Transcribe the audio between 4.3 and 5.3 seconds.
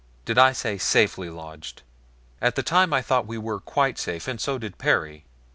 so did Perry.